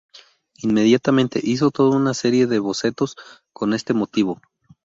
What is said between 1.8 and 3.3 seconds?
una serie de bocetos